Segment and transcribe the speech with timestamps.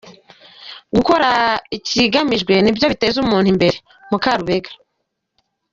[0.95, 1.29] Gukora
[1.77, 3.77] ikigamijwe ni byo biteza umuntu imbere
[4.09, 4.71] Mukarubega